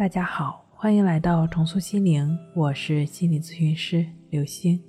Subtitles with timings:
[0.00, 4.82] 大家好，欢迎来到重塑心灵，我是心理咨询师刘星。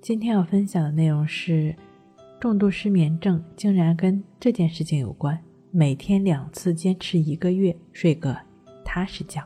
[0.00, 1.74] 今天要分享的内容是，
[2.40, 5.36] 重度失眠症竟然跟这件事情有关。
[5.72, 8.38] 每天两次，坚持一个月，睡个
[8.84, 9.42] 踏实觉。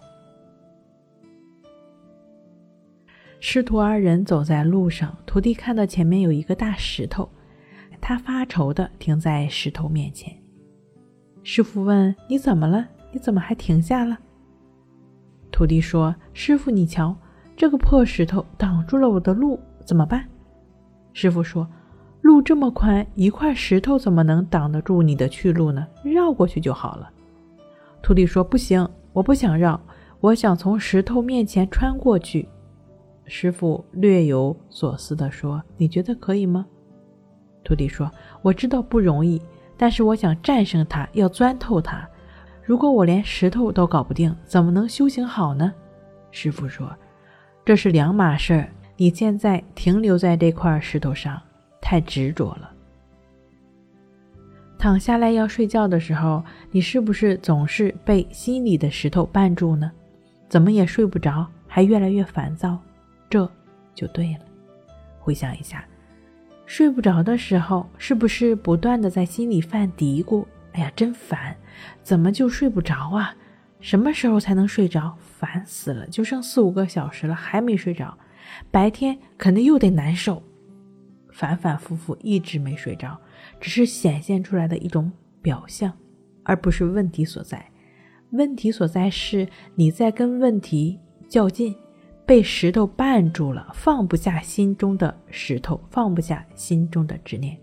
[3.41, 7.27] 师徒二人走在路上，徒弟看到前面有一个大石头，
[7.99, 10.37] 他发愁的停在石头面前。
[11.43, 12.87] 师傅问：“你怎么了？
[13.11, 14.19] 你怎么还停下了？”
[15.57, 17.17] 徒弟说：“师傅，你瞧，
[17.57, 20.23] 这个破石头挡住了我的路，怎么办？”
[21.15, 21.67] 师傅说
[22.21, 25.87] ：“路这么宽，一块石头怎么能挡得住你的去路呢？
[26.05, 27.09] 绕过去就好了。”
[28.05, 29.81] 徒弟说：“不行，我不想绕，
[30.21, 32.47] 我想从石头面前穿过去。”
[33.25, 36.67] 师傅略有所思地说：“你觉得可以吗？”
[37.65, 38.11] 徒弟说
[38.45, 39.41] ：“我知道不容易，
[39.79, 42.07] 但是我想战胜它，要钻透它。”
[42.67, 45.73] 如果我连石头都搞不定，怎么能修行好呢？
[46.33, 46.93] 师傅说
[47.65, 48.69] ：“这是两码事儿。
[48.97, 51.41] 你现在停留在这块石头上，
[51.81, 52.73] 太执着了。
[54.77, 59.93] 躺下来要睡觉的时候，你是不是总是被心里的石头绊住呢？
[60.49, 62.77] 怎么也睡不着，还越来越烦躁？
[63.31, 63.49] 这
[63.95, 64.41] 就对了。
[65.21, 65.85] 回想一下，
[66.67, 70.45] 睡不着的时候，是不是不断的在心里犯嘀咕？”
[70.77, 71.57] 哎呀，真烦！
[72.03, 73.35] 怎么就睡不着啊？
[73.81, 75.17] 什么时候才能睡着？
[75.39, 76.07] 烦死了！
[76.09, 78.17] 就剩四五个小时了，还没睡着。
[78.71, 80.43] 白天肯定又得难受，
[81.31, 83.19] 反反复复一直没睡着，
[83.59, 85.11] 只是显现出来的一种
[85.41, 85.91] 表象，
[86.43, 87.65] 而不是问题所在。
[88.33, 91.75] 问题所在是你在跟问题较劲，
[92.27, 97.57] 被石头绊住了，放不下心中的石头，放不下心中的执念。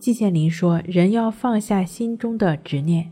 [0.00, 3.06] 季羡林说：“人要放下心中的执念。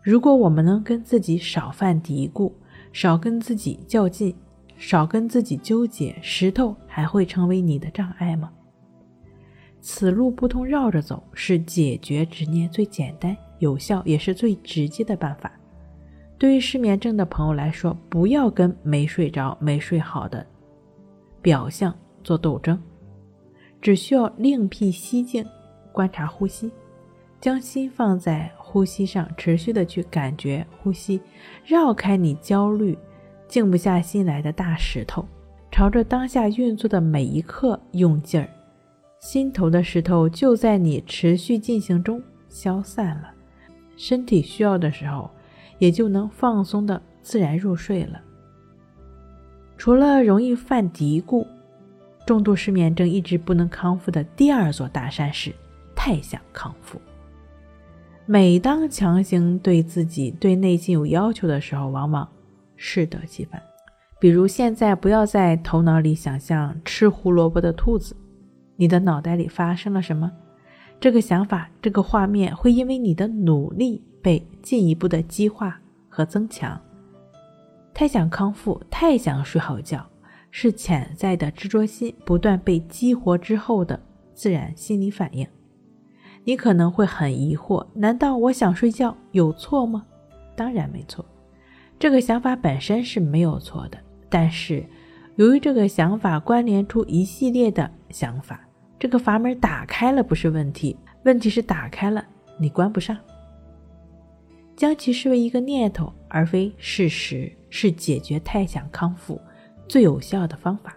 [0.00, 2.52] 如果我们能跟自己少犯嘀咕，
[2.92, 4.32] 少跟自己较劲，
[4.76, 8.52] 少跟自己纠结，石头还会成为你的障碍吗？
[9.80, 15.50] 此路不通，绕着走，是解决执念最简单、有效也是最直接的办法。
[16.38, 20.46] 对于失眠症的朋友来说，不要跟没睡着、没睡好的
[21.42, 22.80] 表象做斗争，
[23.82, 25.44] 只需要另辟蹊径。”
[25.98, 26.70] 观察呼吸，
[27.40, 31.20] 将心放在呼吸上，持续的去感觉呼吸，
[31.66, 32.96] 绕开你焦虑、
[33.48, 35.26] 静不下心来的大石头，
[35.72, 38.48] 朝着当下运作的每一刻用劲儿，
[39.18, 43.32] 心头的石头就在你持续进行中消散了，
[43.96, 45.28] 身体需要的时候，
[45.80, 48.20] 也就能放松的自然入睡了。
[49.76, 51.44] 除了容易犯嘀咕，
[52.24, 55.52] 重度失眠症一直不能康复的第二座大山是。
[55.98, 57.00] 太想康复。
[58.24, 62.26] 每当强行对自己、对内心有要求的时候，往往
[62.76, 63.60] 适得其反。
[64.20, 68.16] 比如，现在不要在头脑里想象吃胡萝卜的兔子，
[68.76, 70.30] 你的脑袋里发生了什么？
[71.00, 76.80] 这个想法、这个画面会因为你的努力被进一步的激化和增强。
[77.92, 80.06] 太想康复，太想睡好觉，
[80.52, 84.00] 是潜在的执着心不断被激活之后的
[84.32, 85.44] 自然心理反应。
[86.48, 90.06] 你可能会很疑惑，难道我想睡觉有错吗？
[90.56, 91.22] 当然没错，
[91.98, 93.98] 这个想法本身是没有错的。
[94.30, 94.82] 但是，
[95.36, 98.66] 由于这个想法关联出一系列的想法，
[98.98, 102.24] 这个阀门打开了不是问题，问题是打开了
[102.58, 103.14] 你关不上。
[104.74, 109.38] 将其视为一个念头而非事实，是解决太想康复
[109.86, 110.96] 最有效的方法。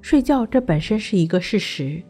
[0.00, 2.02] 睡觉这本身是一个事实。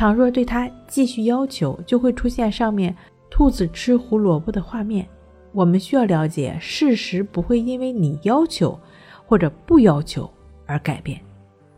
[0.00, 2.96] 倘若对他继续要求，就会出现上面
[3.28, 5.06] 兔子吃胡萝卜的画面。
[5.52, 8.80] 我们需要了解，事实不会因为你要求
[9.26, 10.32] 或者不要求
[10.64, 11.20] 而改变，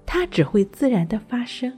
[0.06, 1.77] 它只会自然的发生。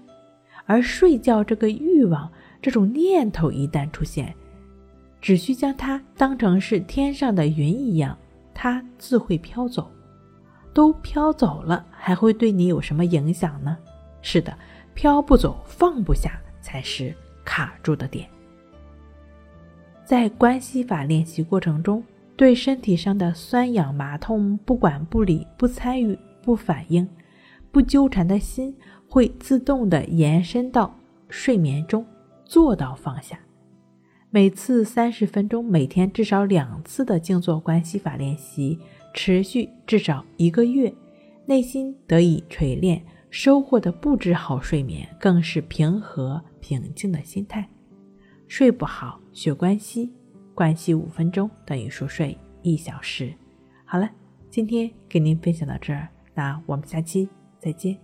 [0.67, 4.35] 而睡觉这个欲望、这种念头一旦出现，
[5.23, 8.15] 只需将它当成是天上的云一样，
[8.53, 9.91] 它自会飘走。
[10.75, 13.79] 都飘走了，还会对你有什么影响呢？
[14.21, 14.55] 是的。
[14.95, 17.15] 飘不走、放不下，才是
[17.45, 18.29] 卡住的点。
[20.05, 22.03] 在关系法练习过程中，
[22.37, 27.09] 对身体上的酸痒麻痛不管不理、不参与、不反应、
[27.73, 28.77] 不纠缠的心，
[29.09, 30.95] 会自动的延伸到
[31.29, 32.05] 睡眠中，
[32.45, 33.39] 做到放下。
[34.31, 38.79] 每次三十分钟，每天至少两次的静坐关系法练习，
[39.15, 40.93] 持续至少一个月，
[41.47, 43.01] 内心得以锤炼。
[43.35, 47.69] 收获的不止好睡眠，更是平和平静的心态。
[48.47, 50.13] 睡不好学关系，
[50.55, 53.35] 关系五分钟等于熟睡一小时。
[53.85, 54.09] 好了，
[54.51, 57.29] 今天给您分享到这儿，那我们下期
[57.59, 58.04] 再见。